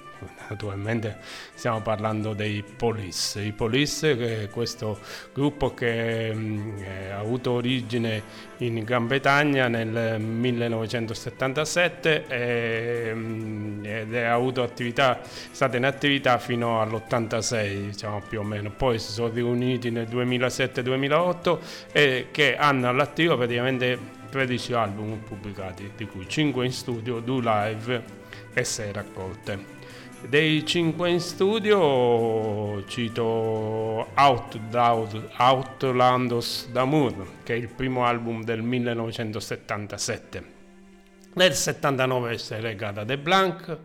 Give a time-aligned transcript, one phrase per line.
[0.50, 1.16] naturalmente
[1.54, 3.40] stiamo parlando dei Police.
[3.40, 4.98] I Police, che è questo
[5.32, 14.34] gruppo che mh, ha avuto origine in Gran Bretagna nel 1977 e, mh, ed ha
[14.34, 18.70] avuto attività, è stata in attività fino all'86, diciamo più o meno.
[18.70, 21.58] Poi si sono riuniti nel 2007-2008
[21.92, 28.18] e che hanno all'attivo praticamente 13 album pubblicati, di cui 5 in studio, 2 live
[28.52, 29.78] e 6 raccolte.
[30.28, 33.22] Dei 5 in studio cito
[34.14, 40.44] Out, Out, Outlandos d'Amour, che è il primo album del 1977.
[41.34, 43.78] Nel 79 si è legata The Blanc,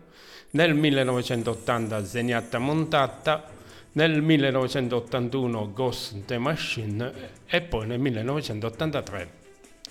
[0.50, 3.44] nel 1980 Zeniatta Montata,
[3.92, 7.12] nel 1981 Ghost the Machine
[7.46, 9.44] e poi nel 1983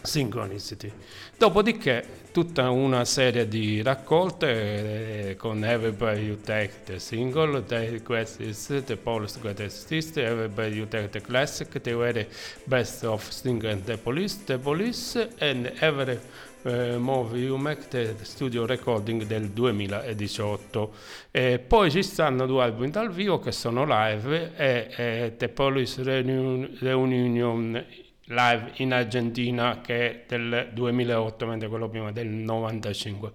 [0.06, 0.92] Synchronicity.
[1.38, 8.84] Dopodiché tutta una serie di raccolte eh, con Everybody You Take the Single, The Greatest,
[8.84, 12.28] The Police Greatest Hits, Everybody You Take the Classic, The Very
[12.66, 16.20] Best of Sting and The Police, The Police and Every
[16.66, 20.94] eh, Movie You Make the Studio Recording del 2018.
[21.32, 26.02] E poi ci stanno due album dal vivo che sono live e, e The Police
[26.04, 27.86] Reunion
[28.28, 33.32] live in Argentina che è del 2008 mentre quello prima del 95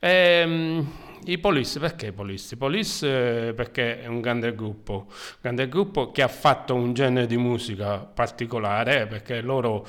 [0.00, 0.92] ehm,
[1.26, 2.56] i Police perché i Police?
[2.56, 5.06] Police eh, perché è un grande gruppo.
[5.06, 9.86] Un grande gruppo che ha fatto un genere di musica particolare perché loro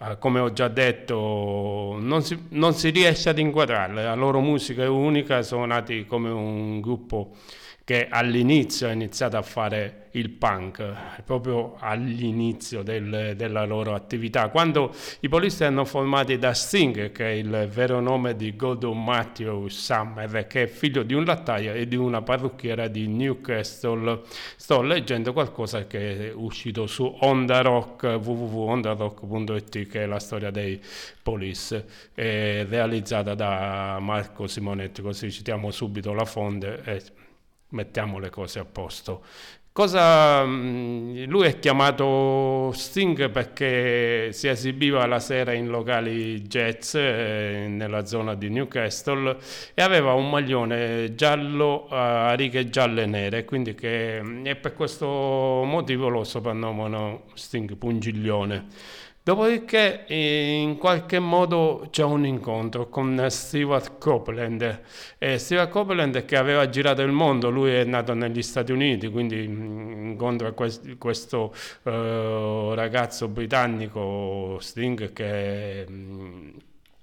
[0.00, 4.82] eh, come ho già detto non si, non si riesce ad inquadrarla la loro musica
[4.82, 7.36] è unica sono nati come un gruppo
[7.84, 14.92] che all'inizio ha iniziato a fare il punk, proprio all'inizio del, della loro attività, quando
[15.20, 20.46] i polisti erano formati da Sting, che è il vero nome di Gordon Matthew Summer,
[20.48, 24.22] che è figlio di un lattaio e di una parrucchiera di Newcastle.
[24.56, 30.80] Sto leggendo qualcosa che è uscito su Onda Rock, www.ondarock.it, che è la storia dei
[31.22, 37.18] police, realizzata da Marco Simonetti, così citiamo subito la fonte.
[37.70, 39.22] Mettiamo le cose a posto.
[39.72, 48.04] Cosa, lui è chiamato Sting perché si esibiva la sera in locali jazz eh, nella
[48.04, 49.38] zona di Newcastle
[49.72, 56.08] e aveva un maglione giallo a righe gialle nere, quindi che, e per questo motivo
[56.08, 58.66] lo soprannomano Sting Pungiglione.
[59.22, 64.80] Dopodiché in qualche modo c'è un incontro con Stewart Copeland.
[65.18, 69.44] E Stewart Copeland che aveva girato il mondo, lui è nato negli Stati Uniti, quindi
[69.44, 75.86] incontra quest- questo uh, ragazzo britannico Sting che...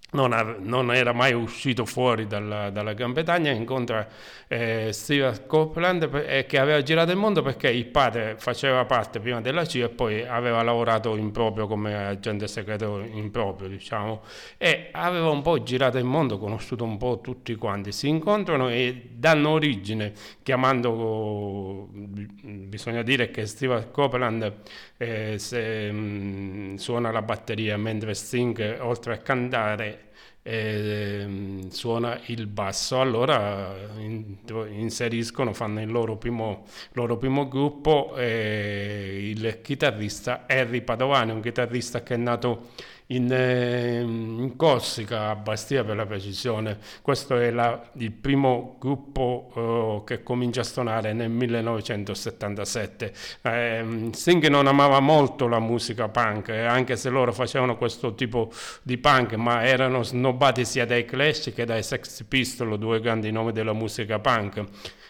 [0.10, 4.08] Non, ha, non, era mai uscito fuori dalla, dalla Gran Bretagna, incontra
[4.48, 9.42] eh, Steve Copeland eh, che aveva girato il mondo perché il padre faceva parte prima
[9.42, 14.22] della CIA e poi aveva lavorato in proprio come agente segreto in proprio, diciamo,
[14.58, 19.10] e aveva un po' girato il mondo, conosciuto un po' tutti quanti, si incontrano e
[19.12, 24.54] danno origine, chiamando, bisogna dire che Steve Copeland
[24.98, 30.06] eh, se, mh, suona la batteria mentre Sting oltre a cantare
[30.48, 33.02] eh, suona il basso.
[33.02, 34.38] Allora in,
[34.70, 42.02] inseriscono, fanno il loro primo, loro primo gruppo e il chitarrista Harry Padovani, un chitarrista
[42.02, 42.70] che è nato
[43.08, 46.78] in, ehm, in, Corsica, a Bastia per la precisione.
[47.02, 53.14] Questo è la, il primo gruppo uh, che comincia a suonare nel 1977.
[53.42, 58.52] Eh, Sting non amava molto la musica punk, eh, anche se loro facevano questo tipo
[58.82, 63.52] di punk, ma erano snobbati sia dai Clash che dai Sex Pistols, due grandi nomi
[63.52, 64.66] della musica punk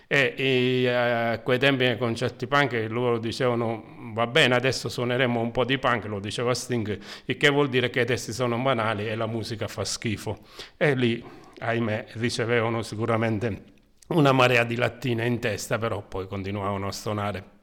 [0.08, 5.52] e, e a quei tempi nei concerti punk loro dicevano va bene adesso suoneremo un
[5.52, 9.08] po' di punk lo diceva Sting il che vuol dire che i testi sono banali
[9.08, 10.38] e la musica fa schifo.
[10.78, 11.24] E lì
[11.60, 13.76] ahimè ricevevano sicuramente
[14.10, 17.57] una marea di lattine in testa però poi continuavano a suonare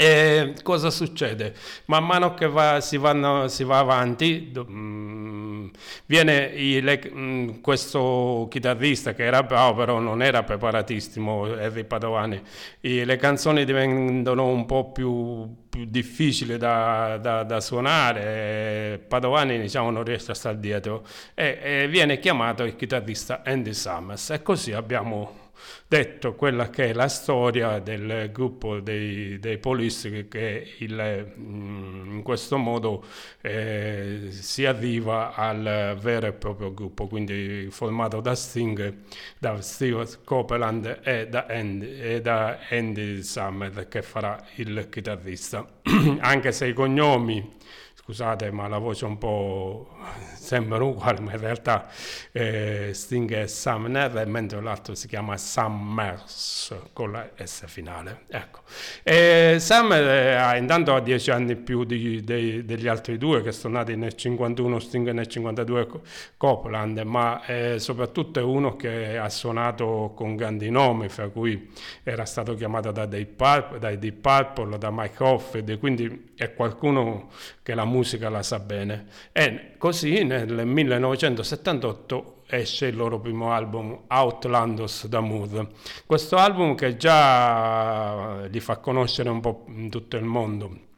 [0.00, 1.52] e cosa succede?
[1.84, 5.68] Man mano che va, si, vanno, si, va avanti, mm,
[6.06, 12.40] viene il, mm, questo chitarrista che era bravo, però non era preparatissimo, Harry Padovani,
[12.80, 19.90] e le canzoni diventano un po' più, più difficili da, da, da, suonare, Padovani diciamo,
[19.90, 21.04] non riesce a stare dietro,
[21.34, 25.39] e, e viene chiamato il chitarrista Andy Summers, e così abbiamo
[25.86, 32.22] detto quella che è la storia del gruppo dei, dei Police che il, mm, in
[32.22, 33.04] questo modo
[33.40, 38.94] eh, si arriva al vero e proprio gruppo, quindi formato da Sting,
[39.38, 45.66] da Steve Copeland e da Andy, e da Andy Summer che farà il chitarrista.
[46.20, 47.58] Anche se i cognomi
[48.10, 49.88] scusate ma la voce un po'
[50.34, 51.86] sembra uguale ma in realtà
[52.32, 58.62] eh, Sting è Sumner mentre l'altro si chiama Summers con la S finale ecco.
[59.04, 63.52] e Summer eh, ha intanto ha dieci anni più di, di, degli altri due che
[63.52, 65.88] sono nati nel 51 Sting nel 52
[66.36, 71.70] Copeland ma eh, soprattutto è uno che ha suonato con grandi nomi fra cui
[72.02, 77.28] era stato chiamato da Deep Purple, dai Deep Purple da Mike Hofford quindi è qualcuno
[77.62, 79.08] che la musica la sa bene.
[79.30, 85.66] E così nel 1978 esce il loro primo album Outlandos da Mood.
[86.06, 90.88] Questo album che già li fa conoscere un po' in tutto il mondo.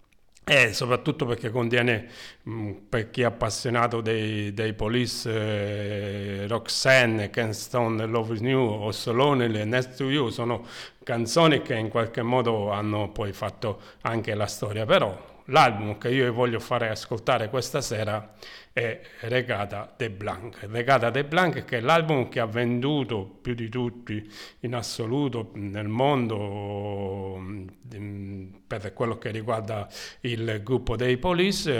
[0.44, 2.06] E soprattutto perché contiene,
[2.42, 8.60] mh, per chi è appassionato dei, dei Police, eh, Roxanne, Ken Stone, Love is New,
[8.60, 10.64] o Solonely e Next to You, sono
[11.02, 16.32] canzoni che in qualche modo hanno poi fatto anche la storia, però l'album che io
[16.32, 18.34] voglio fare ascoltare questa sera
[18.72, 20.66] è Regata de Blanc.
[20.70, 24.30] Regata de Blanc che è l'album che ha venduto più di tutti
[24.60, 27.40] in assoluto nel mondo
[28.66, 29.88] per quello che riguarda
[30.20, 31.70] il gruppo dei Police,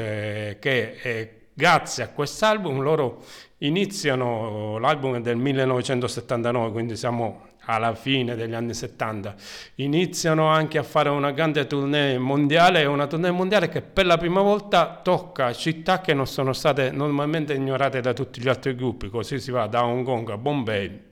[0.51, 3.23] eh, che è grazie a quest'album loro
[3.59, 9.35] iniziano l'album del 1979, quindi siamo alla fine degli anni 70,
[9.77, 14.41] iniziano anche a fare una grande tournée mondiale, una tournée mondiale che per la prima
[14.41, 19.39] volta tocca città che non sono state normalmente ignorate da tutti gli altri gruppi, così
[19.39, 21.11] si va da Hong Kong a Bombay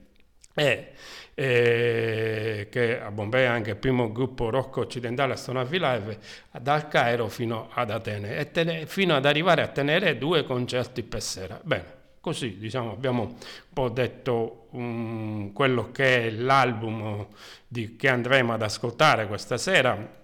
[0.53, 0.91] e,
[1.33, 6.17] e che a Bombay è anche il primo gruppo rock occidentale a suonare live,
[6.59, 11.21] dal Cairo fino ad Atene, e tene, fino ad arrivare a tenere due concerti per
[11.21, 11.59] sera.
[11.63, 13.35] Bene, Così diciamo, abbiamo un
[13.73, 17.25] po' detto um, quello che è l'album
[17.67, 20.19] di, che andremo ad ascoltare questa sera,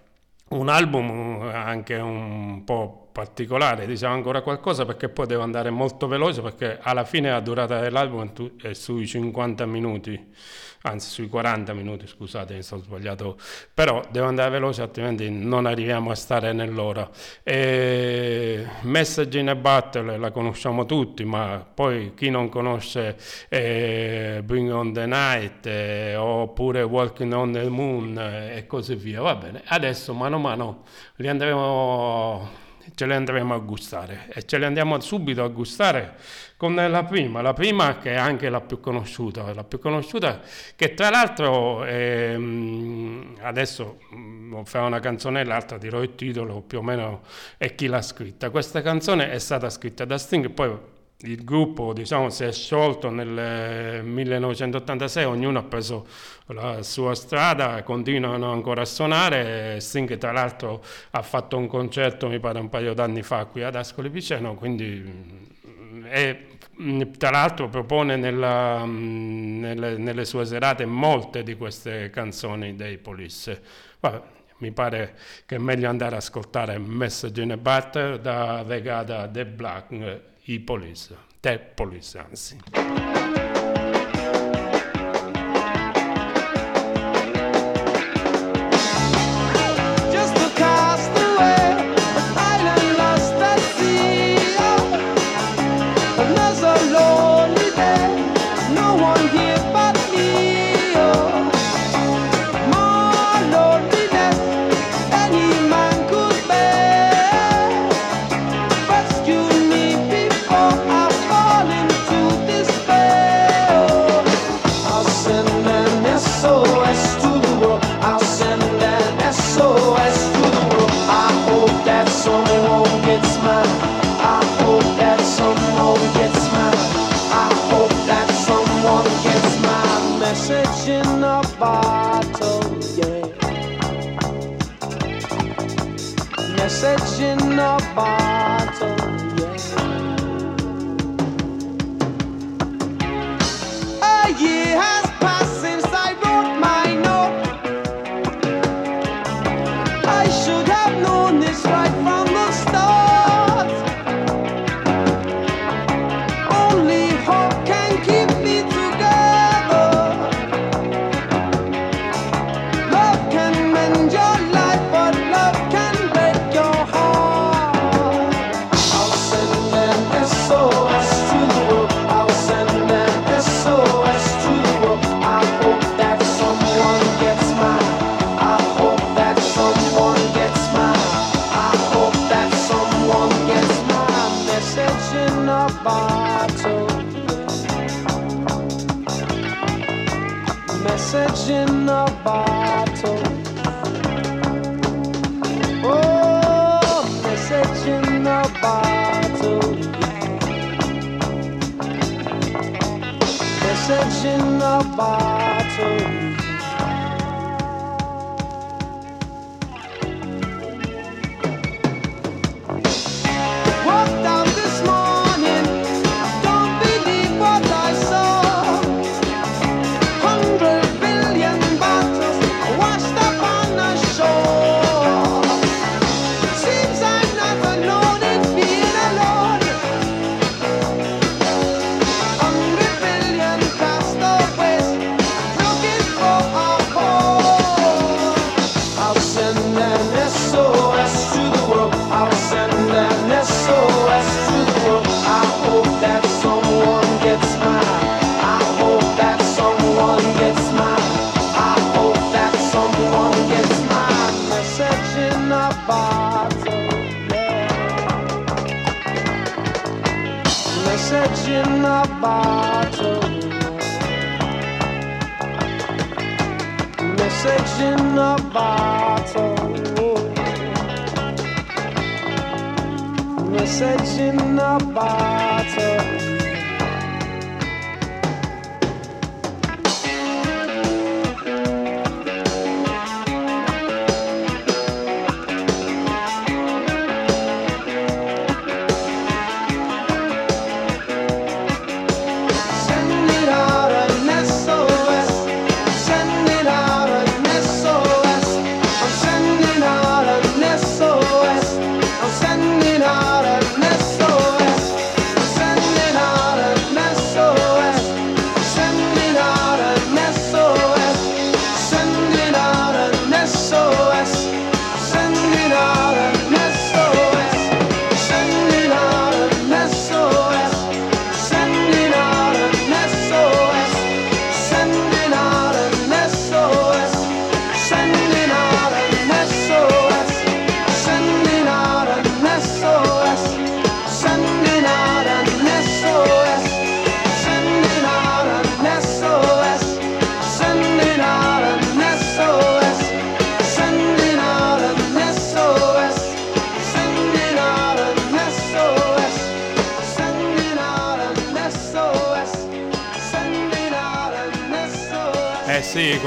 [0.50, 6.40] un album anche un po' particolare, diciamo ancora qualcosa perché poi devo andare molto veloce
[6.40, 10.32] perché alla fine la durata dell'album è sui 50 minuti
[10.82, 13.36] anzi sui 40 minuti, scusate, mi sono sbagliato,
[13.72, 17.08] però devo andare veloce altrimenti non arriviamo a stare nell'ora.
[17.42, 23.16] E Message in a Battle la conosciamo tutti, ma poi chi non conosce
[23.48, 29.20] eh, Bring on the Night eh, oppure Walking on the Moon eh, e così via,
[29.20, 29.62] va bene.
[29.64, 30.82] Adesso mano a mano
[31.16, 32.66] li andremo
[32.98, 36.16] ce le andremo a gustare e ce le andiamo subito a gustare
[36.56, 40.40] con la prima, la prima che è anche la più conosciuta, la più conosciuta
[40.74, 46.78] che tra l'altro ehm, adesso mh, fa una canzone e l'altra dirò il titolo più
[46.78, 47.22] o meno
[47.56, 48.50] e chi l'ha scritta.
[48.50, 50.76] Questa canzone è stata scritta da Sting, poi
[51.22, 56.06] il gruppo diciamo, si è sciolto nel 1986, ognuno ha preso
[56.46, 62.38] la sua strada, continuano ancora a suonare, Sting tra l'altro ha fatto un concerto mi
[62.38, 65.46] pare un paio d'anni fa qui ad Ascoli Piceno, quindi
[66.10, 66.46] e
[67.16, 73.60] tra l'altro propone nella, nelle, nelle, sue serate molte di queste canzoni dei Police.
[73.98, 74.22] Vabbè,
[74.58, 79.44] mi pare che è meglio andare ad ascoltare Message in a Butter da Vegada The
[79.44, 83.37] Black i police, te police anzi.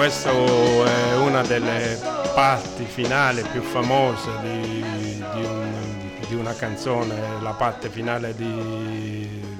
[0.01, 1.95] questa è una delle
[2.33, 5.73] parti finali più famose di, di, un,
[6.27, 9.50] di una canzone, la parte finale di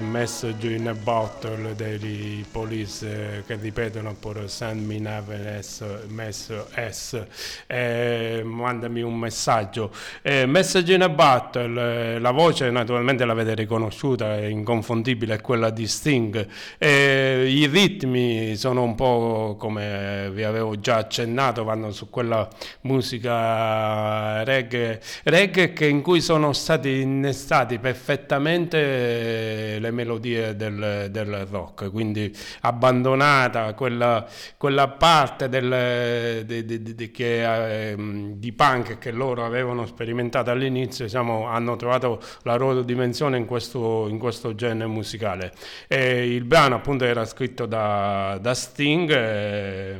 [0.00, 3.06] Message in a Bottle dei Police
[3.36, 6.52] eh, che ripetono pure Send me happiness, mess
[6.90, 7.24] S,
[7.66, 9.92] eh, mandami un messaggio.
[10.22, 15.70] Eh, Message in a Bottle, eh, la voce naturalmente l'avete riconosciuta, è inconfondibile, è quella
[15.70, 16.46] di Sting.
[16.76, 22.48] Eh, I ritmi sono un po' come vi avevo già accennato, vanno su quella
[22.80, 31.46] musica reggae, reggae che in cui sono stati innestati perfettamente eh, le melodie del, del
[31.46, 37.96] rock, quindi abbandonata quella, quella parte del, di, di, di, che, eh,
[38.34, 44.06] di punk che loro avevano sperimentato all'inizio, diciamo, hanno trovato la loro dimensione in questo,
[44.08, 45.52] in questo genere musicale.
[45.86, 49.96] E il brano appunto era scritto da, da Sting, eh,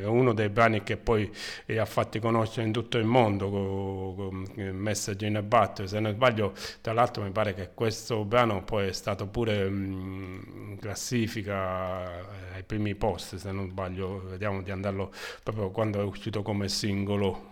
[0.00, 1.30] è uno dei brani che poi
[1.66, 6.00] eh, ha fatti conoscere in tutto il mondo con, con Message in a Battle, se
[6.00, 10.78] non sbaglio tra l'altro mi pare che questo brano poi è stato pure mh, in
[10.80, 12.04] classifica
[12.52, 15.12] eh, ai primi posti se non sbaglio, vediamo di andarlo
[15.42, 17.48] proprio quando è uscito come singolo,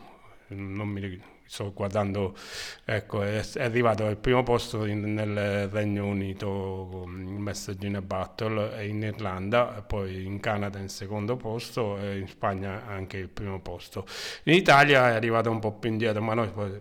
[0.48, 2.36] non mi sto guardando,
[2.84, 8.84] ecco, è, arrivato al primo posto in, nel Regno Unito con Message in a Battle
[8.86, 14.06] in Irlanda, poi in Canada in secondo posto e in Spagna anche il primo posto.
[14.44, 16.80] In Italia è arrivato un po' più indietro, ma noi poi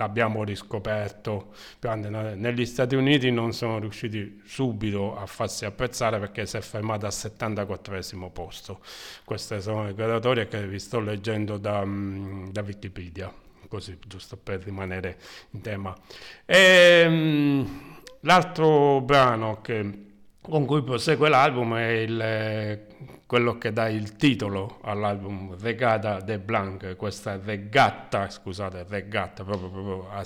[0.00, 1.52] l'abbiamo riscoperto.
[1.80, 7.12] Negli Stati Uniti non sono riusciti subito a farsi apprezzare perché si è fermato al
[7.12, 8.00] 74
[8.32, 8.80] posto.
[9.24, 13.32] Queste sono le graduatorie che vi sto leggendo da, da Wikipedia
[13.68, 15.16] così giusto per rimanere
[15.50, 15.94] in tema.
[16.44, 20.06] E, um, l'altro brano che,
[20.40, 22.86] con cui prosegue l'album è il,
[23.30, 30.10] quello che dà il titolo all'album Regata de Blanc, questa regatta, scusate, regatta proprio, proprio
[30.10, 30.24] a,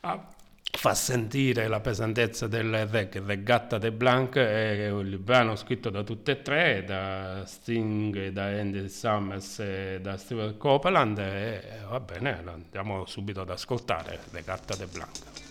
[0.00, 0.28] a
[0.72, 3.22] fa sentire la pesantezza del reggae.
[3.24, 8.88] Regatta de Blanc è il brano scritto da tutte e tre, da Sting, da Andy
[8.88, 15.43] Summers e da Steve Copeland e va bene, andiamo subito ad ascoltare Regatta de Blanc.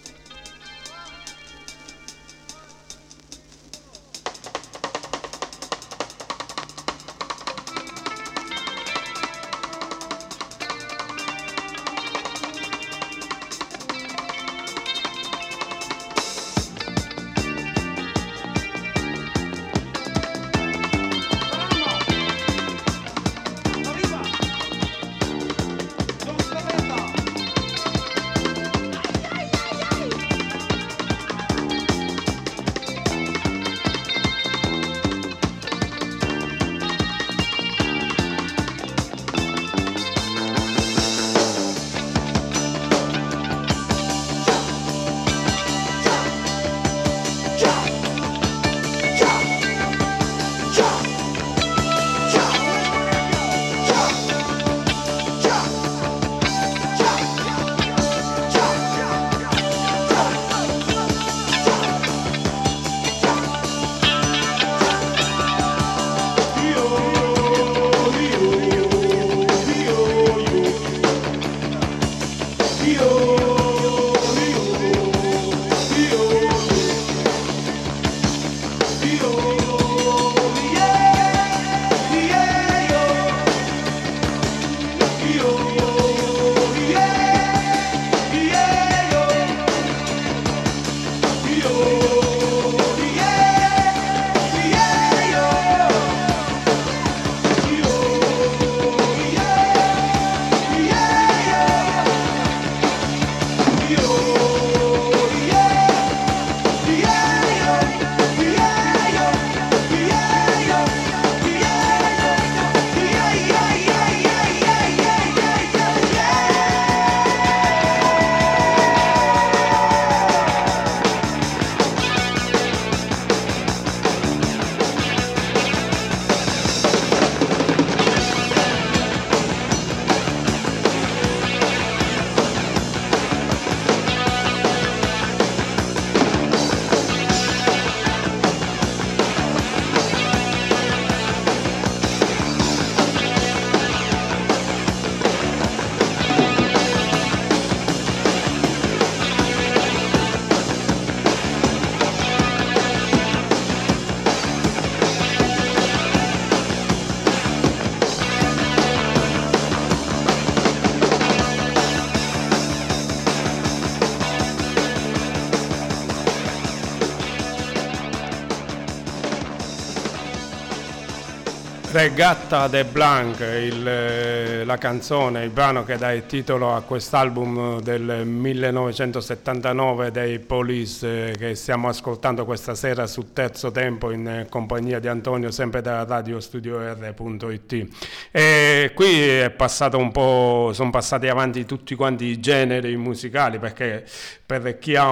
[172.04, 177.80] Regatta de Blanc, il, eh, la canzone, il brano che dà il titolo a quest'album
[177.80, 184.48] del 1979 dei Police eh, che stiamo ascoltando questa sera su Terzo Tempo in eh,
[184.50, 187.88] compagnia di Antonio, sempre da radiostudio.r.it.
[188.32, 194.04] E qui è passato un po', sono passati avanti tutti quanti i generi musicali perché
[194.46, 195.10] per chi ha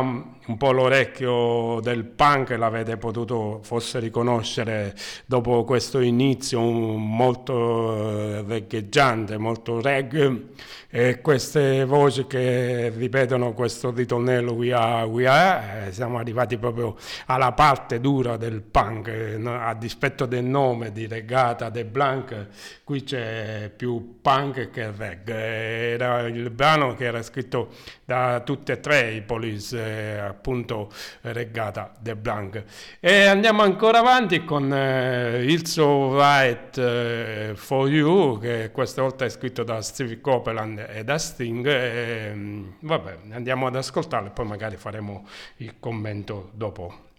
[0.47, 9.38] un po' l'orecchio del punk l'avete potuto forse riconoscere dopo questo inizio molto eh, regheggiante,
[9.38, 10.80] molto reggae.
[10.93, 16.97] E queste voci che ripetono questo ritornello We Are, We Are, eh, siamo arrivati proprio
[17.27, 22.47] alla parte dura del punk, eh, a dispetto del nome di Regata de Blanc,
[22.84, 27.69] qui c'è più punk che reggae, era il brano che era scritto
[28.04, 30.89] da tutte e tre i Police, appunto
[31.21, 32.63] Regata de Blanc.
[32.99, 39.29] E andiamo ancora avanti con eh, It's Alright eh, For You, che questa volta è
[39.29, 41.67] scritto da Stevie Copeland e da Sting.
[41.67, 47.09] E, mm, vabbè, andiamo ad ascoltarlo e poi magari faremo il commento dopo.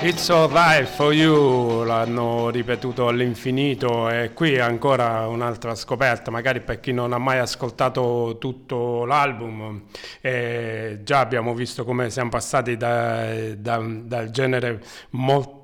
[0.00, 6.92] It's alright for you, l'hanno ripetuto all'infinito e qui ancora un'altra scoperta, magari per chi
[6.92, 9.82] non ha mai ascoltato tutto l'album,
[10.20, 14.80] eh, già abbiamo visto come siamo passati da- da- dal genere
[15.10, 15.56] molto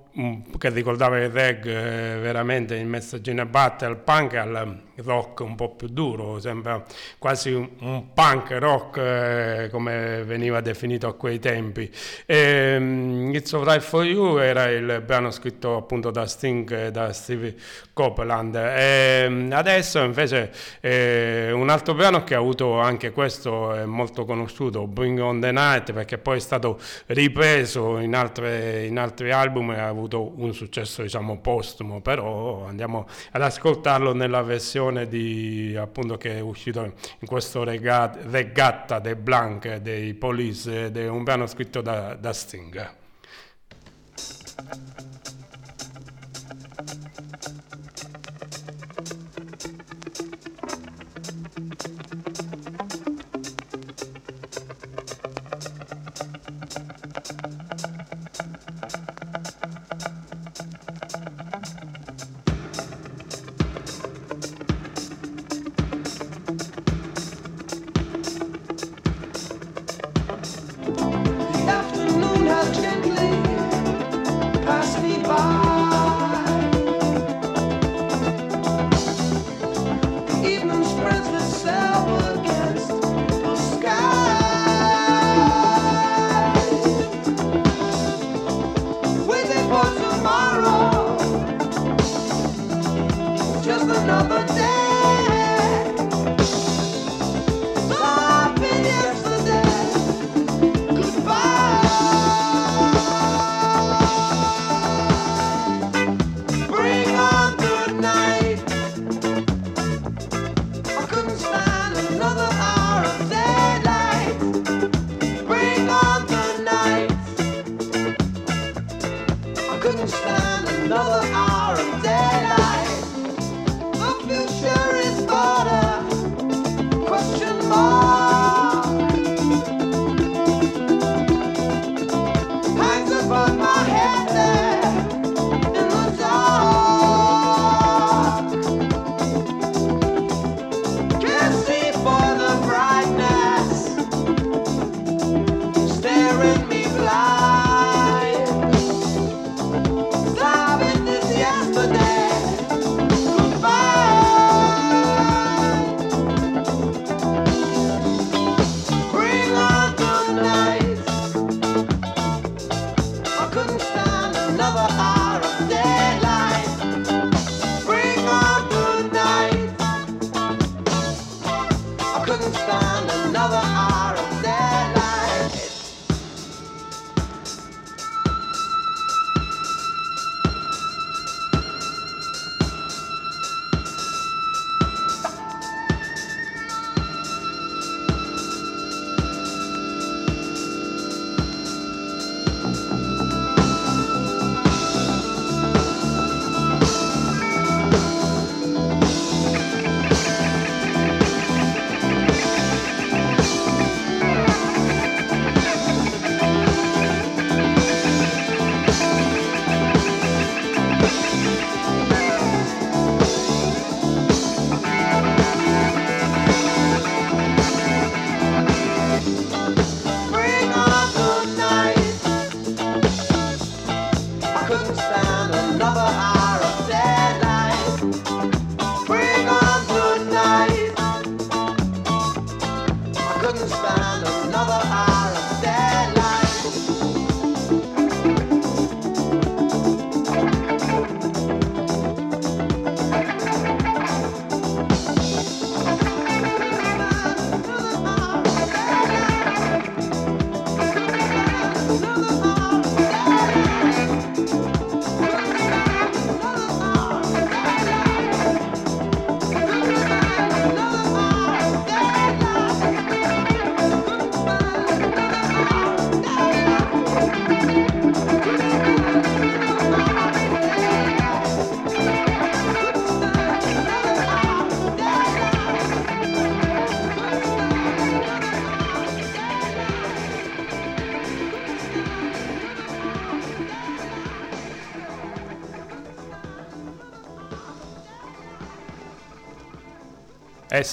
[0.59, 5.88] che ricordava il reggae eh, veramente il messaggino battle punk al, rock un po' più
[5.88, 6.83] duro, sembra
[7.18, 11.90] quasi un, un punk rock eh, come veniva definito a quei tempi.
[12.26, 17.12] E, um, It's Alright For You era il brano scritto appunto da Sting e da
[17.12, 17.57] Stevie
[17.92, 18.54] Copeland.
[18.54, 24.24] E, um, adesso invece eh, un altro brano che ha avuto anche questo è molto
[24.24, 29.72] conosciuto, Bring On The Night, perché poi è stato ripreso in, altre, in altri album
[29.72, 36.16] e ha avuto un successo diciamo postumo, però andiamo ad ascoltarlo nella versione di, appunto,
[36.16, 41.81] che è uscito in questo regatta, regatta dei Blanc dei Police ed un brano scritto
[41.81, 43.03] da, da Sting.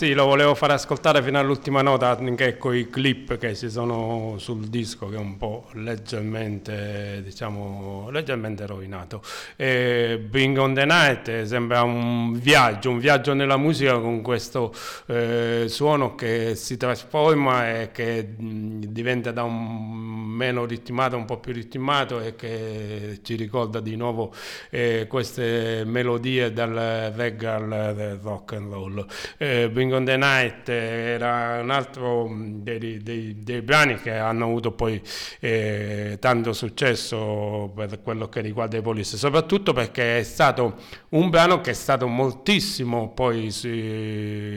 [0.01, 4.33] Sì, lo volevo fare ascoltare fino all'ultima nota anche con i clip che ci sono
[4.39, 9.21] sul disco che è un po' leggermente, diciamo, leggermente rovinato.
[9.55, 14.73] E Bring on the Night sembra un viaggio, un viaggio nella musica con questo
[15.07, 21.39] eh, suono che si trasforma e che mh, diventa da un meno ritmato un po'
[21.39, 24.33] più ritmato e che ci ricorda di nuovo
[24.69, 29.05] eh, queste melodie dal reggae al rock and roll.
[29.37, 34.71] Eh, Bring on the Night era un altro dei, dei, dei brani che hanno avuto
[34.71, 35.01] poi
[35.39, 35.60] eh,
[36.19, 40.75] tanto successo per quello che riguarda i Police, soprattutto perché è stato
[41.09, 43.49] un brano che è stato moltissimo poi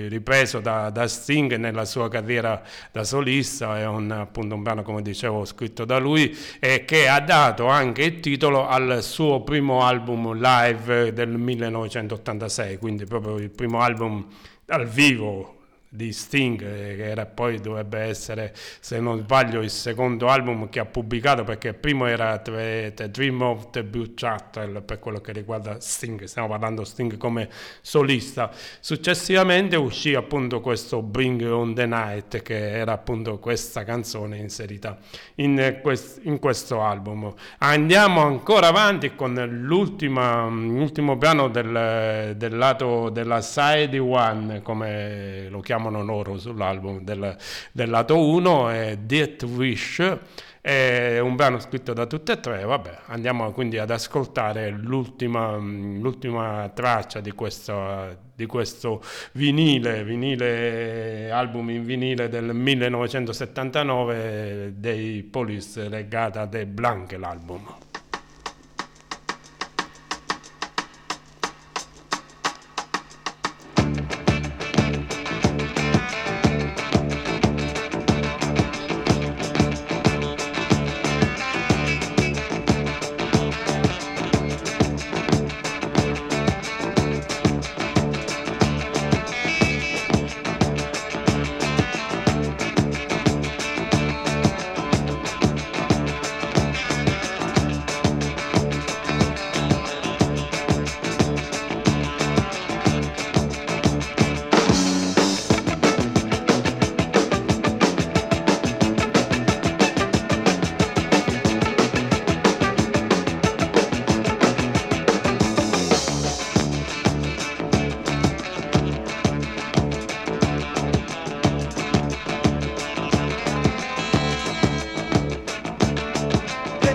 [0.08, 2.62] ripreso da, da, Sting nella sua carriera
[2.92, 7.20] da solista, è un, appunto un brano come dicevo scritto da lui e che ha
[7.20, 13.80] dato anche il titolo al suo primo album live del 1986, quindi proprio il primo
[13.80, 14.26] album
[14.64, 15.54] dal vivo
[15.94, 20.84] di Sting, che era poi dovrebbe essere, se non sbaglio, il secondo album che ha
[20.84, 25.30] pubblicato, perché il primo era The, the Dream of the Blue Chattel per quello che
[25.30, 27.48] riguarda Sting, stiamo parlando Sting come
[27.80, 28.50] solista.
[28.80, 34.98] Successivamente uscì appunto questo Bring on the Night, che era appunto questa canzone inserita
[35.36, 37.32] in, quest, in questo album.
[37.58, 45.82] Andiamo ancora avanti con l'ultimo brano del, del lato della Side One, come lo chiamano
[45.84, 47.36] chiamano loro sull'album del,
[47.72, 50.16] del lato 1 è Death Wish
[50.60, 56.70] è un brano scritto da tutte e tre vabbè andiamo quindi ad ascoltare l'ultima, l'ultima
[56.72, 66.40] traccia di questo, di questo vinile, vinile album in vinile del 1979 dei Police legata
[66.42, 67.62] a The Blank l'album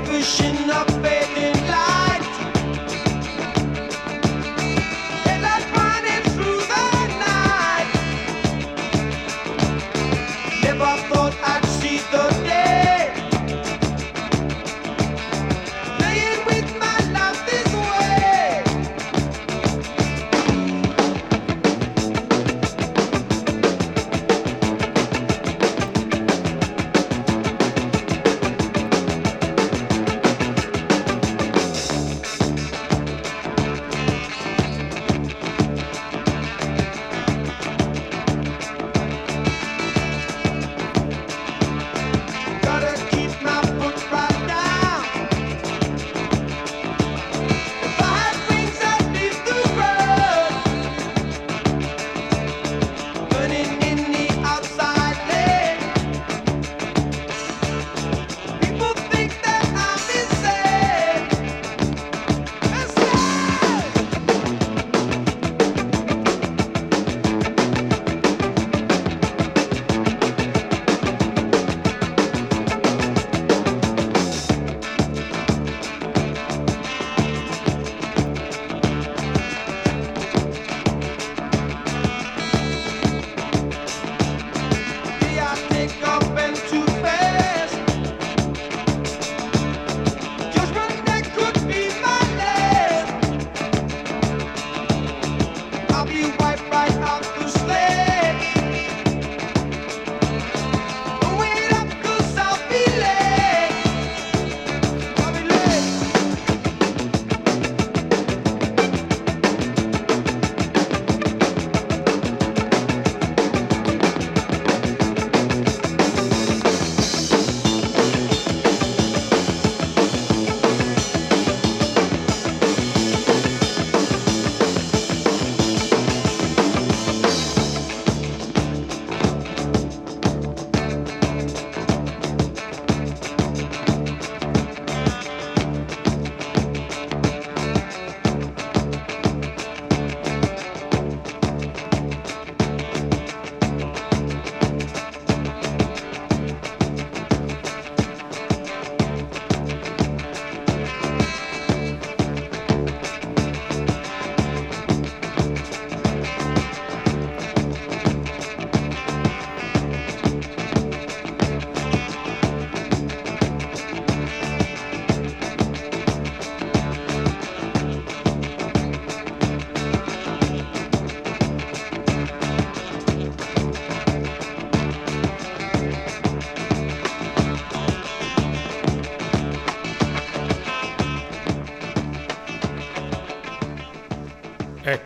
[0.10, 1.19] pushing up.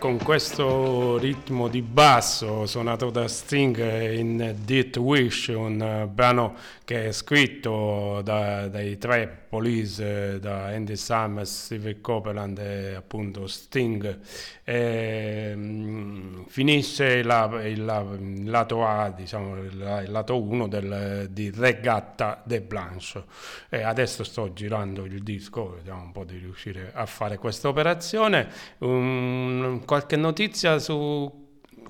[0.03, 6.53] Con questo ritmo di basso suonato da Sting in Death Wish, un eh, brano
[6.83, 13.47] che è scritto da- dai tre Police, eh, da Andy Summers, Steve Copeland e appunto
[13.47, 14.19] Sting,
[14.65, 21.27] e, mm, finisce la- il, la- il lato A, diciamo il, il lato 1 del,
[21.31, 23.23] di Regatta de Blanche.
[23.69, 28.49] E adesso sto girando il disco, vediamo un po' di riuscire a fare questa operazione.
[28.79, 31.11] Un- qualche notizia su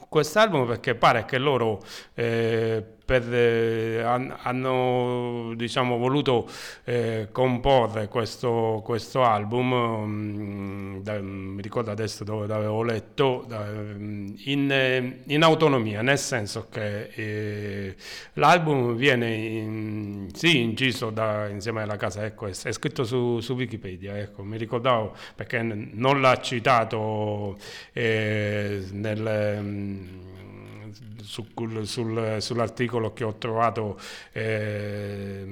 [0.09, 1.81] quest'album perché pare che loro
[2.13, 6.47] eh, per, eh, han- hanno diciamo, voluto
[6.85, 9.73] eh, comporre questo, questo album,
[10.05, 13.65] mm, da- mi ricordo adesso dove l'avevo letto, da-
[14.45, 17.95] in, eh, in autonomia, nel senso che eh,
[18.33, 23.53] l'album viene in- sì, inciso da- insieme alla casa, ecco, è, è scritto su, su
[23.53, 27.57] Wikipedia, ecco, mi ricordavo perché non l'ha citato
[27.93, 29.59] eh, nel...
[29.61, 30.21] mm,
[31.21, 31.45] su-
[31.83, 33.99] sul- sull'articolo che ho trovato
[34.31, 35.43] eh,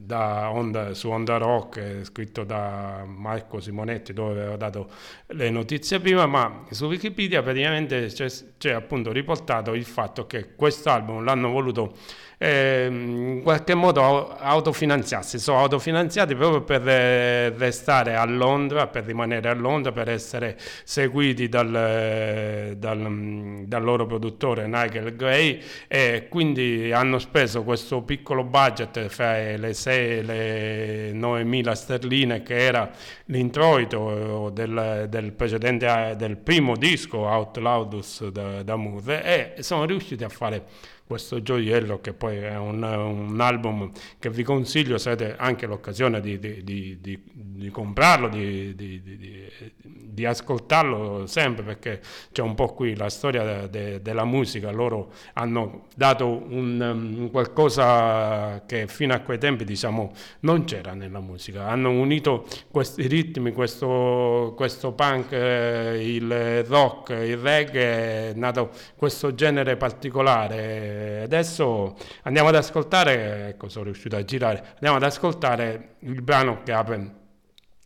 [0.00, 4.88] da Onda- su Onda Rock eh, scritto da Marco Simonetti dove aveva dato
[5.28, 8.28] le notizie prima ma su Wikipedia praticamente c'è,
[8.58, 11.96] c'è appunto riportato il fatto che quest'album l'hanno voluto
[12.38, 19.04] ehm, in qualche modo au- autofinanziarsi, sono autofinanziati proprio per eh, restare a Londra, per
[19.04, 26.26] rimanere a Londra, per essere seguiti dal, eh, dal, dal loro produttore Nigel Gray e
[26.28, 32.56] quindi hanno speso questo piccolo budget fra le 6 e le 9 mila sterline che
[32.56, 32.90] era
[33.26, 39.84] l'introito del, del precedente eh, del primo disco Out Loudus da, da Moore e sono
[39.84, 40.64] riusciti a fare
[41.08, 46.20] questo gioiello che poi è un, un album che vi consiglio se avete anche l'occasione
[46.20, 52.00] di, di- di- di- comprarlo, di, ascoltarlo sempre perché
[52.30, 58.64] c'è un po' qui la storia de- della musica, loro hanno dato un, um, qualcosa
[58.66, 64.52] che fino a quei tempi diciamo non c'era nella musica, hanno unito questi ritmi, questo,
[64.56, 70.97] questo punk, eh, il rock, il reggae, è nato questo genere particolare.
[71.22, 76.72] Adesso andiamo ad ascoltare, ecco sono riuscito a girare, andiamo ad ascoltare il brano che
[76.72, 77.12] apre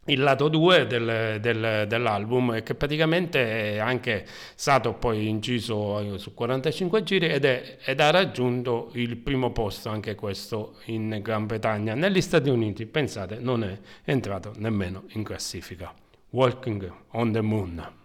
[0.06, 7.04] il lato 2 del- del- dell'album che praticamente è anche stato poi inciso su 45
[7.04, 11.94] giri ed, è- ed ha raggiunto il primo posto anche questo in Gran Bretagna.
[11.94, 15.94] Negli Stati Uniti, pensate, non è entrato nemmeno in classifica.
[16.30, 18.00] Walking on the Moon.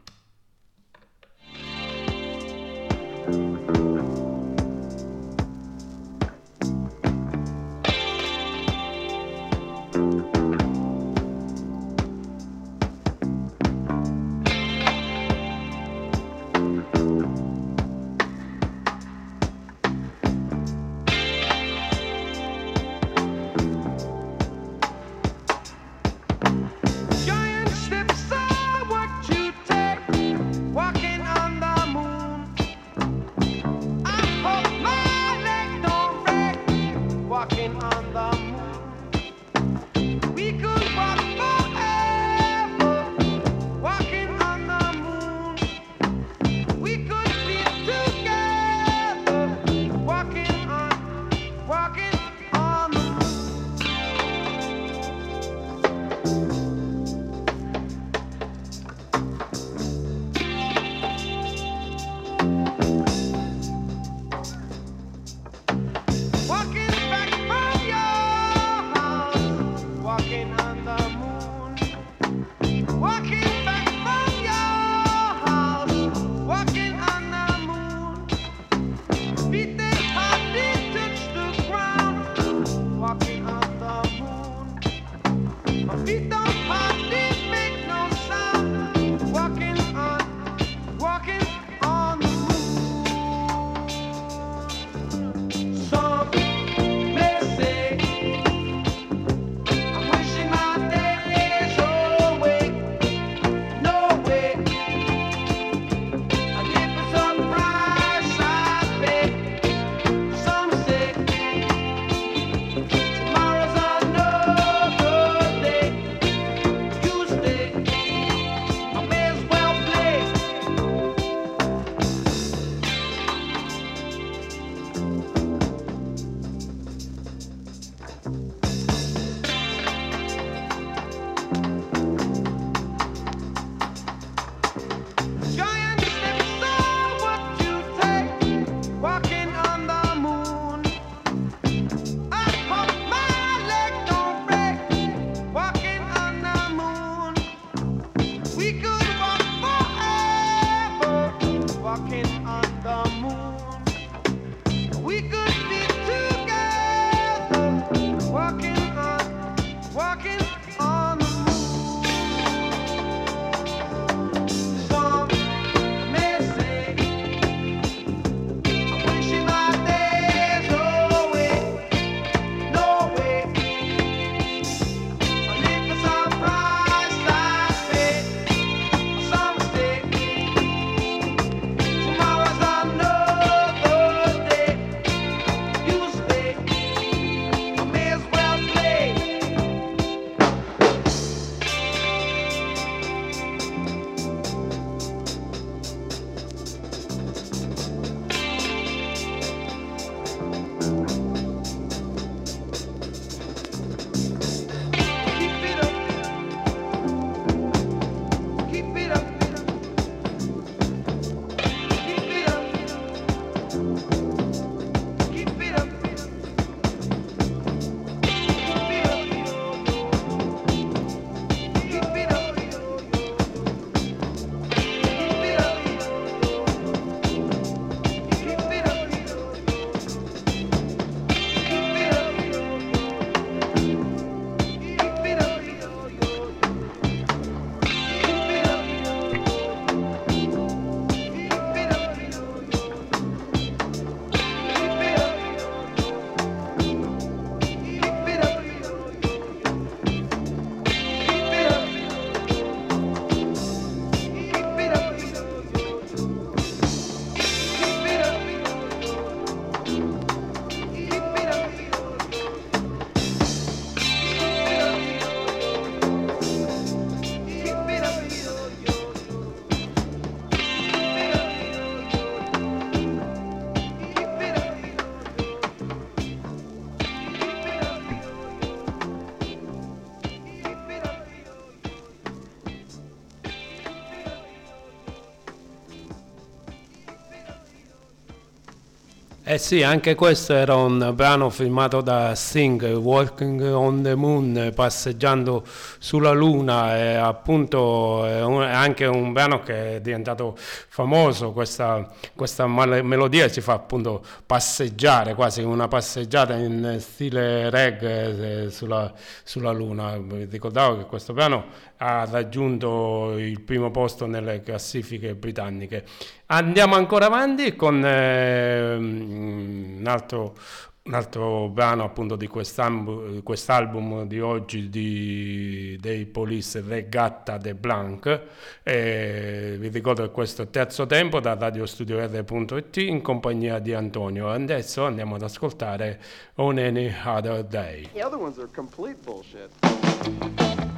[289.58, 295.64] Eh sì, anche questo era un brano firmato da Sting, Walking on the Moon, passeggiando
[295.98, 302.08] sulla luna, e appunto è, un- è anche un brano che è diventato famoso, questa,
[302.36, 309.12] questa melodia ci fa appunto passeggiare, quasi una passeggiata in stile reggae eh, sulla,
[309.44, 310.22] sulla luna.
[310.52, 311.66] Ricordavo che questo brano
[311.98, 316.06] ha raggiunto il primo posto nelle classifiche britanniche.
[316.48, 320.56] Andiamo ancora avanti con ehm, un, altro,
[321.04, 328.42] un altro brano appunto di quest'album, di oggi di, dei Police Regatta de Blanc.
[328.84, 334.50] E vi ricordo che questo è terzo tempo da radiostudio.it in compagnia di Antonio.
[334.50, 336.22] Adesso andiamo ad ascoltare
[336.56, 338.10] On Any Other Day.
[338.14, 340.96] The other ones are complete bullshit.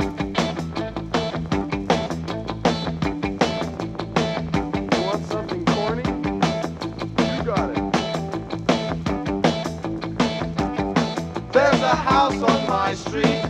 [11.71, 13.45] There's a house on my street,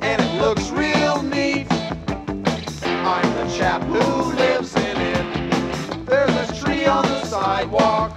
[0.00, 1.70] and it looks real neat.
[1.70, 6.06] I'm the chap who lives in it.
[6.06, 8.16] There's a tree on the sidewalk.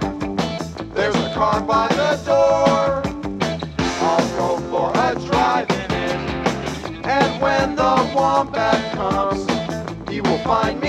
[0.94, 3.02] There's a car by the door.
[4.00, 7.06] I'll go for a drive in it.
[7.06, 9.44] And when the wombat comes,
[10.10, 10.85] he will find me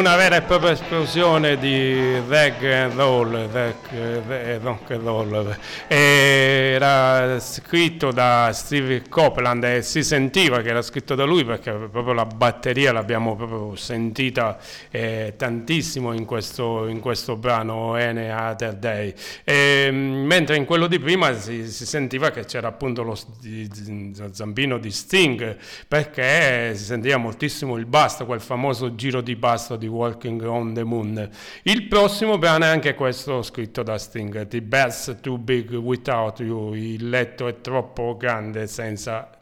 [0.00, 5.56] Una vera e propria esplosione di reggae and roll, reggae, re- rock and roll.
[5.88, 12.14] Era scritto da Steve Copeland e si sentiva che era scritto da lui perché proprio
[12.14, 14.56] la batteria l'abbiamo proprio sentita
[14.90, 19.12] eh, tantissimo in questo, in questo brano Any Other Day.
[19.44, 24.28] E, mm, mentre in quello di prima si, si sentiva che c'era appunto lo, lo
[24.32, 29.88] zampino di Sting perché si sentiva moltissimo il basto, quel famoso giro di basto di
[29.90, 31.28] Walking on the Moon.
[31.64, 36.74] Il prossimo brano è anche questo scritto da Sting, The Bed's Too Big Without You,
[36.74, 39.39] il letto è troppo grande senza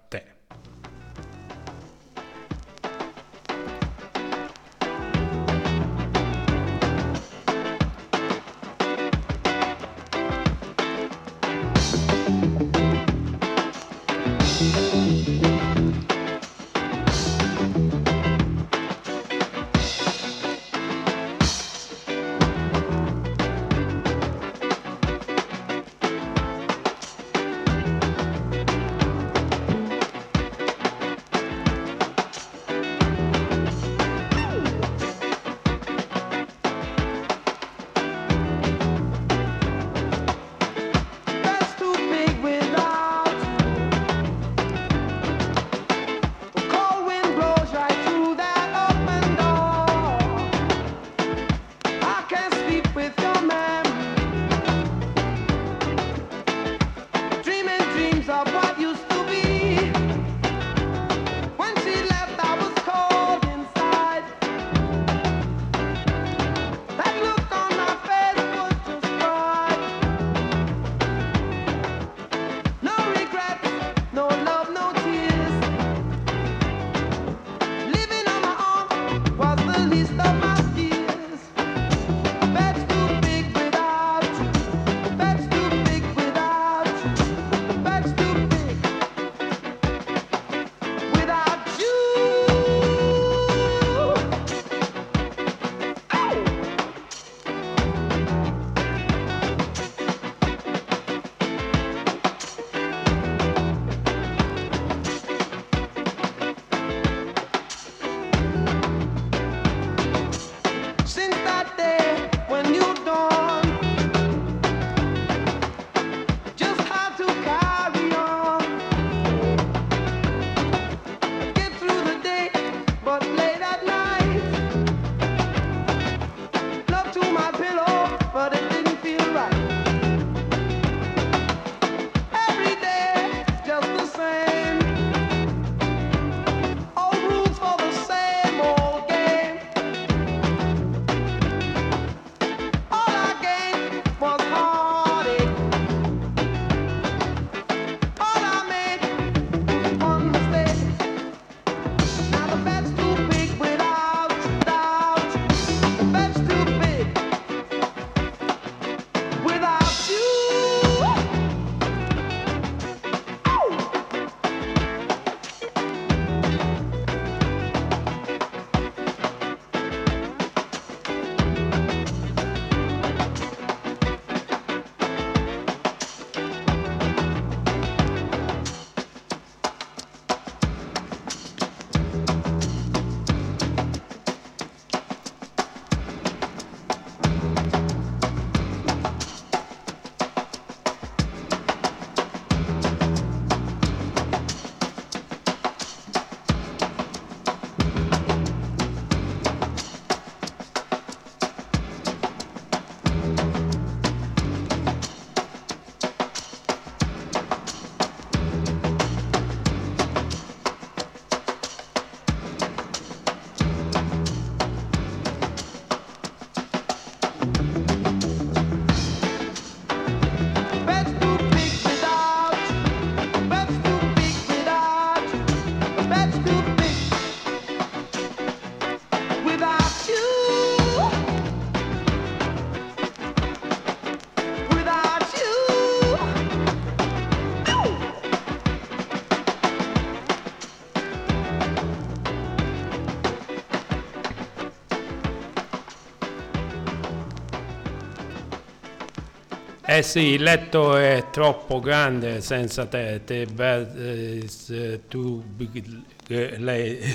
[249.98, 253.22] Eh sì, il letto è troppo grande senza te.
[253.24, 253.96] The bed
[254.44, 254.72] is
[255.08, 256.04] too big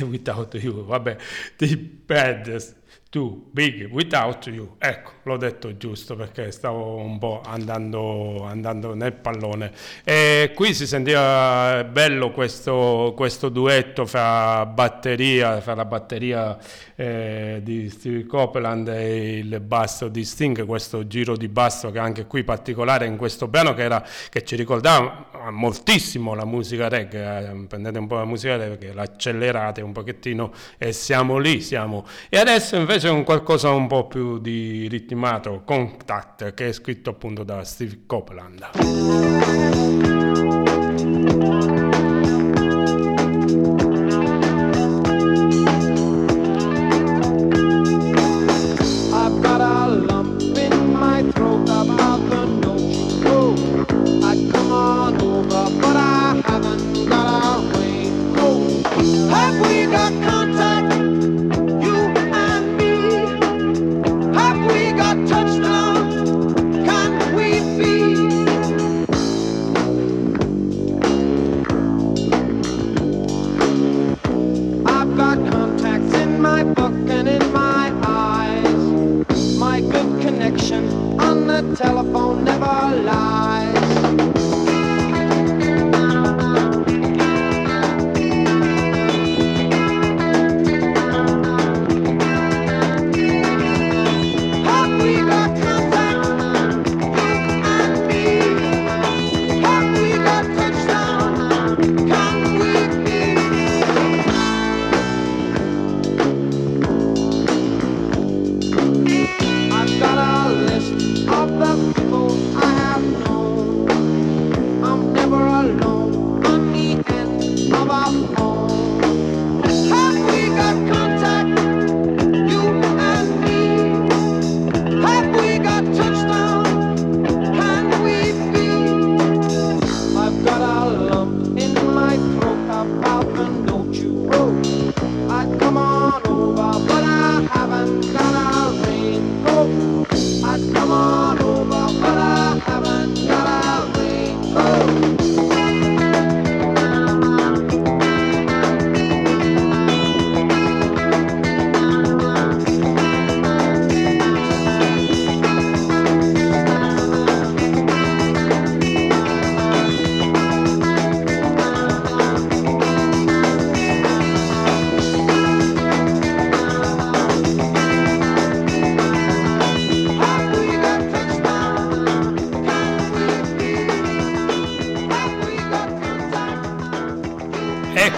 [0.01, 0.84] without you.
[0.84, 1.15] Vabbè,
[1.55, 2.75] the bed is
[3.09, 4.75] too big without you.
[4.79, 9.71] Ecco, l'ho detto giusto perché stavo un po' andando, andando nel pallone.
[10.03, 16.57] E qui si sentiva bello questo, questo duetto fra batteria, fra la batteria
[16.95, 22.26] eh, di Steve Copeland e il basso di Sting, questo giro di basso che anche
[22.26, 27.65] qui particolare in questo brano che, era, che ci ricordava moltissimo la musica reggae, eh,
[27.67, 32.05] prendete un po' la musica reggae, l'accelerate un pochettino e siamo lì, siamo.
[32.30, 37.43] E adesso invece un qualcosa un po' più di ritmato, Contact, che è scritto appunto
[37.43, 38.72] da Steve Copeland.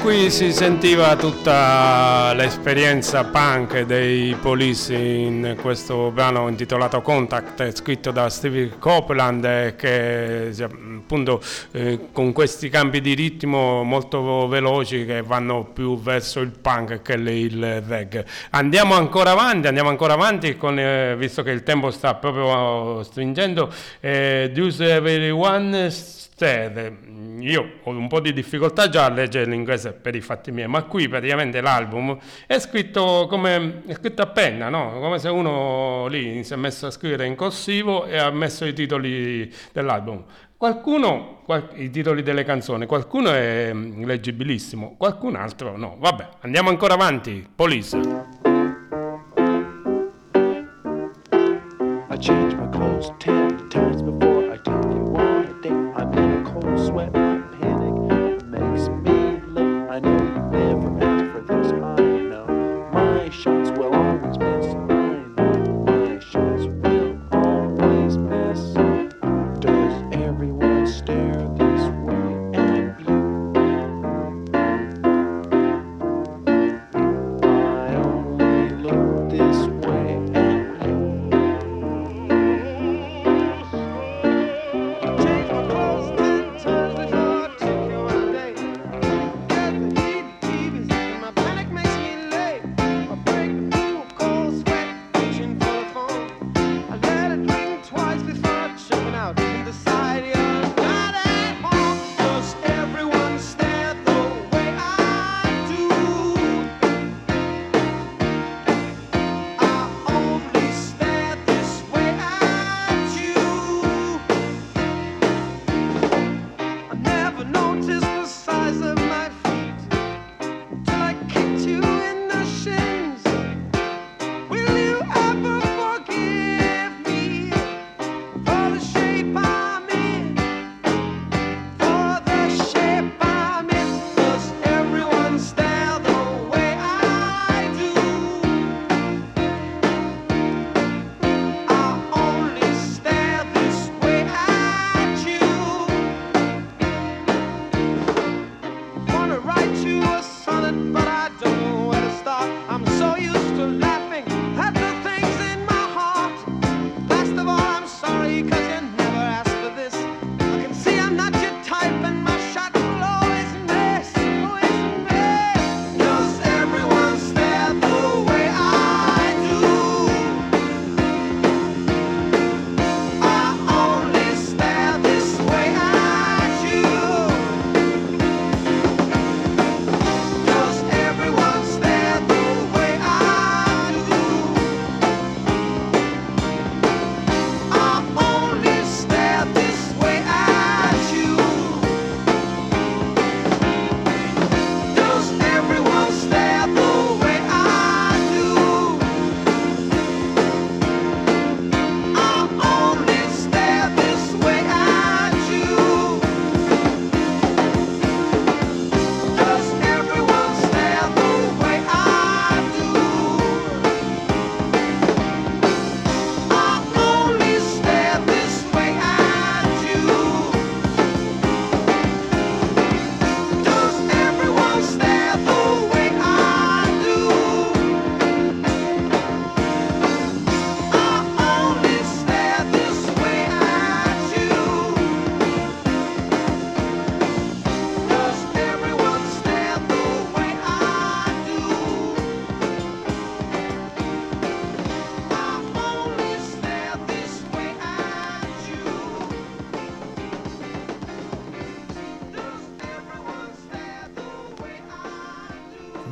[0.05, 8.29] Qui si sentiva tutta l'esperienza punk dei Police in questo brano intitolato Contact, scritto da
[8.29, 11.41] Stevie Copeland, eh, che si- appunto
[11.71, 17.13] eh, con questi cambi di ritmo molto veloci che vanno più verso il punk che
[17.13, 18.27] il reggae.
[18.51, 23.73] Andiamo ancora avanti, andiamo ancora avanti, con, eh, visto che il tempo sta proprio stringendo,
[24.01, 25.89] eh, Does Everyone
[26.35, 26.97] Stare.
[27.39, 30.83] Io ho un po' di difficoltà già a leggere l'inglese per i fatti miei, ma
[30.83, 34.99] qui praticamente l'album è scritto come è scritto a penna, no?
[34.99, 38.73] Come se uno lì si è messo a scrivere in corsivo e ha messo i
[38.73, 40.25] titoli dell'album.
[40.57, 45.95] Qualcuno, qual- i titoli delle canzoni, qualcuno è mm, leggibilissimo, qualcun altro no.
[45.99, 47.47] Vabbè, andiamo ancora avanti.
[47.55, 47.95] Police.
[52.09, 54.34] I change my clothes ten times before
[56.85, 57.24] sweat,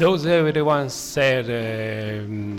[0.04, 2.53] Those Everyone Said eh, è un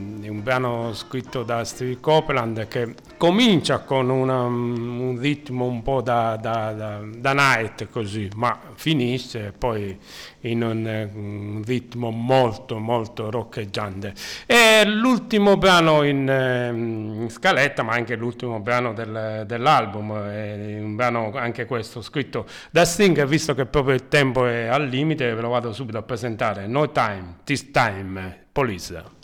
[0.44, 6.72] brano scritto da Steve Copeland che comincia con una- un ritmo un po' da, da,
[6.72, 9.98] da, da night così, ma finisce poi
[10.40, 14.12] in un, un ritmo molto molto roccheggiante.
[14.44, 20.94] È l'ultimo brano in, eh, in scaletta, ma anche l'ultimo brano del- dell'album, è un
[20.94, 25.32] brano anche questo scritto da Sting, e visto che proprio il tempo è al limite,
[25.34, 26.66] ve lo vado subito a presentare.
[26.66, 29.23] No Time, This Time, Police.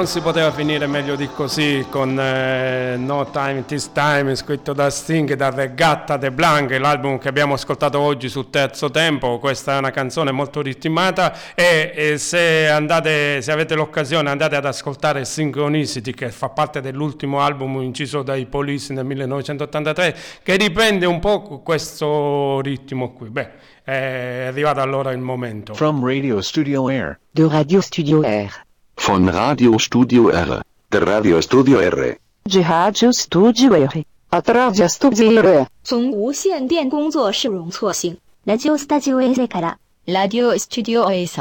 [0.00, 4.88] Non si poteva finire meglio di così con eh, No Time This Time scritto da
[4.88, 9.38] Sting da Regatta de Blanc, l'album che abbiamo ascoltato oggi sul terzo tempo.
[9.38, 14.64] Questa è una canzone molto ritmata e, e se, andate, se avete l'occasione andate ad
[14.64, 21.18] ascoltare Synchronicity che fa parte dell'ultimo album inciso dai Police nel 1983 che riprende un
[21.18, 23.28] po' questo ritmo qui.
[23.28, 23.50] Beh,
[23.84, 25.74] è arrivato allora il momento.
[25.74, 27.20] From Radio Studio Air.
[27.30, 28.68] De Radio Studio R.
[28.99, 30.65] Von Radio Studio R.
[30.89, 32.19] Der Radio Studio R.
[32.45, 34.05] De Radio Studio R.
[34.31, 35.67] A Radio Studio R.
[35.83, 38.17] 从无线电工作室容错性。
[38.45, 41.39] ラジオスタジオ S から、ラディオスタジオ S。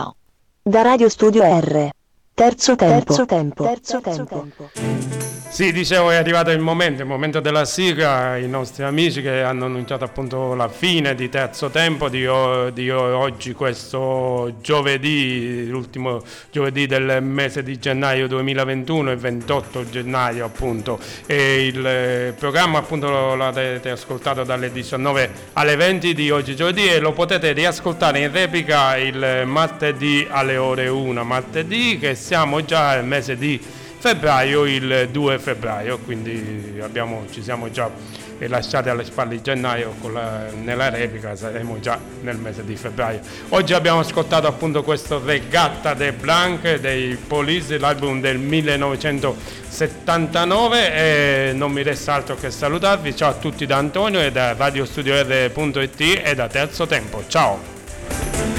[0.66, 1.92] Da Radio Studio R.
[2.36, 3.14] Terzo tempo.
[3.14, 3.64] Terzo tempo.
[3.64, 4.46] Terzo tempo.
[5.51, 9.65] Sì, dicevo, è arrivato il momento, il momento della sigla, i nostri amici che hanno
[9.65, 12.25] annunciato appunto la fine di terzo tempo di,
[12.71, 16.21] di oggi, questo giovedì, l'ultimo
[16.51, 23.09] giovedì del mese di gennaio 2021, il 28 gennaio appunto, e il eh, programma appunto
[23.09, 28.19] lo, lo avete ascoltato dalle 19 alle 20 di oggi giovedì e lo potete riascoltare
[28.19, 33.59] in replica il martedì alle ore 1, martedì che siamo già al mese di
[33.99, 37.89] febbraio il 2 febbraio, quindi abbiamo, ci siamo già
[38.47, 43.19] lasciati alle spalle di gennaio la- nella replica, saremo già nel mese di febbraio.
[43.49, 51.73] Oggi abbiamo ascoltato appunto questo Regatta de Blanc dei Police, l'album del 1979 e non
[51.73, 53.13] mi resta altro che salutarvi.
[53.13, 57.25] Ciao a tutti da Antonio e da radiostudio.it e da Terzo Tempo.
[57.27, 58.58] Ciao!